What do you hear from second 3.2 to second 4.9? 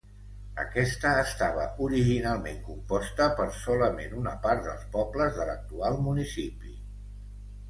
per solament una part dels